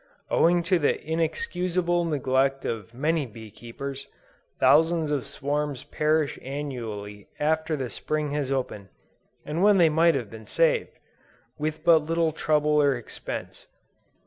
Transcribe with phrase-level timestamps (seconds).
[0.31, 4.07] Owing to the inexcusable neglect of many bee keepers,
[4.59, 8.89] thousands of swarms perish annually after the Spring has opened,
[9.45, 10.97] and when they might have been saved,
[11.59, 13.67] with but little trouble or expense.